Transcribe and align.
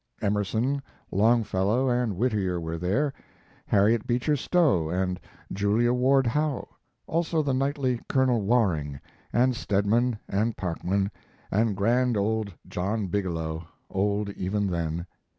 Emerson, 0.19 0.81
Longfellow, 1.11 1.87
and 1.87 2.17
Whittier 2.17 2.59
were 2.59 2.79
there, 2.79 3.13
Harriet 3.67 4.07
Beecher 4.07 4.35
Stowe 4.35 4.89
and 4.89 5.19
Julia 5.53 5.93
Ward 5.93 6.25
Howe; 6.25 6.67
also 7.05 7.43
the 7.43 7.53
knightly 7.53 7.99
Colonel 8.09 8.41
Waring, 8.41 8.99
and 9.31 9.55
Stedman, 9.55 10.17
and 10.27 10.57
Parkman, 10.57 11.11
and 11.51 11.77
grand 11.77 12.17
old 12.17 12.51
John 12.67 13.09
Bigelow, 13.09 13.65
old 13.91 14.31
even 14.31 14.65
then. 14.65 15.05